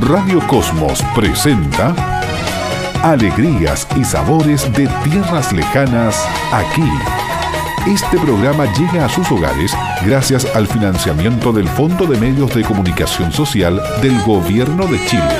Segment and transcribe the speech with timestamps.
[0.00, 1.92] Radio Cosmos presenta
[3.02, 6.88] Alegrías y sabores de tierras lejanas aquí.
[7.84, 9.72] Este programa llega a sus hogares
[10.06, 15.38] gracias al financiamiento del Fondo de Medios de Comunicación Social del Gobierno de Chile.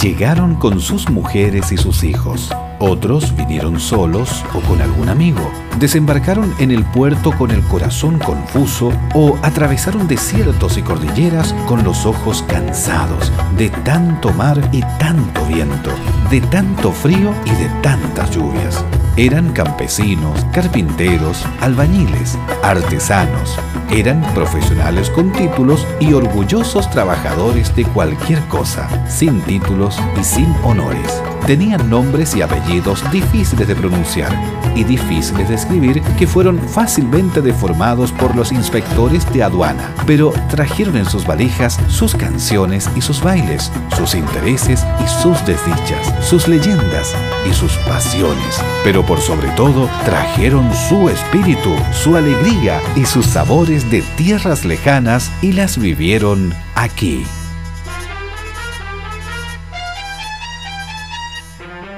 [0.00, 2.52] Llegaron con sus mujeres y sus hijos.
[2.82, 5.50] Otros vinieron solos o con algún amigo.
[5.78, 12.06] Desembarcaron en el puerto con el corazón confuso o atravesaron desiertos y cordilleras con los
[12.06, 15.90] ojos cansados de tanto mar y tanto viento,
[16.30, 18.82] de tanto frío y de tantas lluvias.
[19.20, 23.54] Eran campesinos, carpinteros, albañiles, artesanos.
[23.90, 31.22] Eran profesionales con títulos y orgullosos trabajadores de cualquier cosa, sin títulos y sin honores.
[31.46, 34.32] Tenían nombres y apellidos difíciles de pronunciar
[34.74, 40.96] y difíciles de escribir que fueron fácilmente deformados por los inspectores de aduana, pero trajeron
[40.96, 47.14] en sus valijas sus canciones y sus bailes, sus intereses y sus desdichas, sus leyendas
[47.48, 53.90] y sus pasiones, pero por sobre todo trajeron su espíritu, su alegría y sus sabores
[53.90, 57.24] de tierras lejanas y las vivieron aquí.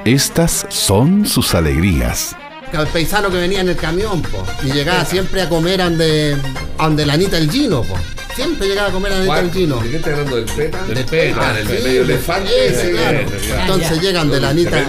[0.06, 2.34] Estas son sus alegrías.
[2.72, 6.38] El paisano que venía en el camión, po, y llegaba siempre a comer ande,
[6.78, 7.94] ande la Anita el Gino, po.
[8.34, 9.76] Siempre llegaba a comer a Anita el Gino.
[9.80, 10.36] ¿De qué estás hablando?
[10.36, 10.82] ¿Del PETA?
[10.84, 11.48] Del PETA.
[11.48, 12.66] Ah, del Sí, medio elefante.
[12.66, 13.18] ese, claro.
[13.60, 14.88] Entonces llegan de la Anita.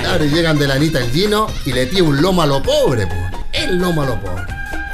[0.00, 2.60] Claro, y llegan de la Anita el Gino y le pide un lomo a lo
[2.62, 3.14] pobre, po.
[3.52, 4.42] El lomo a lo pobre.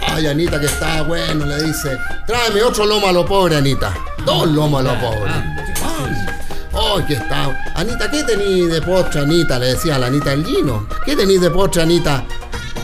[0.06, 1.97] Ay, Anita, que está bueno, le dice.
[2.27, 3.94] Tráeme otro lomo a lo pobre, Anita.
[4.25, 5.31] Dos lomos a lo pobre.
[5.31, 6.27] Ay,
[6.75, 7.70] ay, que está.
[7.75, 9.59] Anita, ¿qué tenís de postre, Anita?
[9.59, 10.86] Le decía a la Anita el Gino.
[11.06, 12.25] ¿Qué tenís de postre, Anita?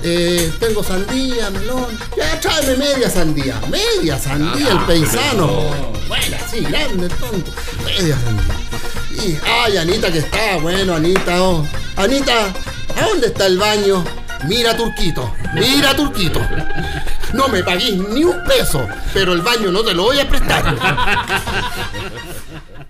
[0.06, 1.98] Eh, tengo sandía, melón.
[2.14, 3.58] Ya, tráeme media sandía.
[3.70, 5.70] Media sandía, el paisano.
[6.06, 7.50] Bueno, sí, grande, tonto.
[7.84, 9.24] Media sandía.
[9.24, 11.42] Y, ay, Anita, que está bueno, Anita.
[11.42, 11.66] oh.
[11.96, 12.48] Anita,
[12.96, 14.04] ¿a dónde está el baño?
[14.46, 16.38] Mira, Turquito, mira, Turquito.
[17.32, 20.76] No me paguís ni un peso, pero el baño no te lo voy a prestar.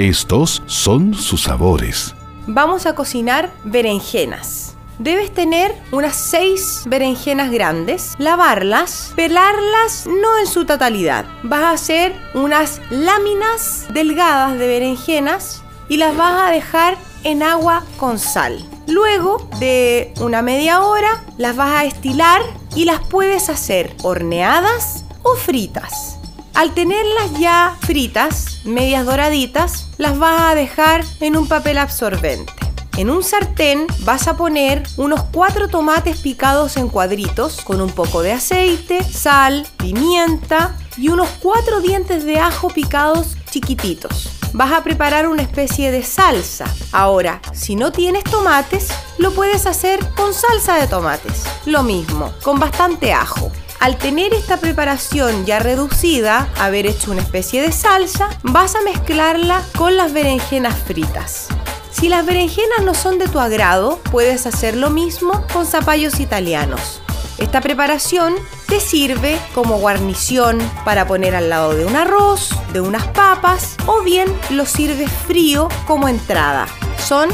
[0.00, 2.14] Estos son sus sabores.
[2.46, 4.74] Vamos a cocinar berenjenas.
[4.98, 11.26] Debes tener unas 6 berenjenas grandes, lavarlas, pelarlas no en su totalidad.
[11.42, 17.84] Vas a hacer unas láminas delgadas de berenjenas y las vas a dejar en agua
[17.98, 18.64] con sal.
[18.88, 22.40] Luego de una media hora las vas a estilar
[22.74, 26.19] y las puedes hacer horneadas o fritas.
[26.54, 32.52] Al tenerlas ya fritas, medias doraditas, las vas a dejar en un papel absorbente.
[32.96, 38.20] En un sartén vas a poner unos 4 tomates picados en cuadritos con un poco
[38.20, 44.28] de aceite, sal, pimienta y unos 4 dientes de ajo picados chiquititos.
[44.52, 46.66] Vas a preparar una especie de salsa.
[46.92, 51.44] Ahora, si no tienes tomates, lo puedes hacer con salsa de tomates.
[51.66, 53.50] Lo mismo, con bastante ajo.
[53.80, 59.62] Al tener esta preparación ya reducida, haber hecho una especie de salsa, vas a mezclarla
[59.78, 61.48] con las berenjenas fritas.
[61.90, 67.00] Si las berenjenas no son de tu agrado, puedes hacer lo mismo con zapallos italianos.
[67.38, 68.34] Esta preparación
[68.68, 74.02] te sirve como guarnición para poner al lado de un arroz, de unas papas o
[74.02, 76.68] bien lo sirves frío como entrada.
[77.02, 77.30] Son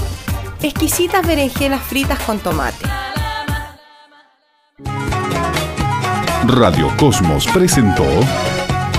[0.63, 2.96] exquisitas berenjenas fritas con tomate.
[6.49, 8.05] Radio Cosmos presentó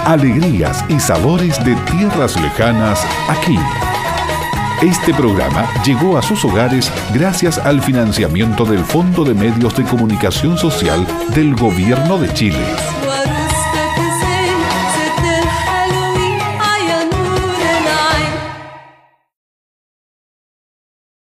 [0.06, 3.58] Alegrías y Sabores de Tierras Lejanas aquí
[4.82, 10.56] este programa llegó a sus hogares gracias al financiamiento del Fondo de Medios de Comunicación
[10.56, 12.64] Social del Gobierno de Chile.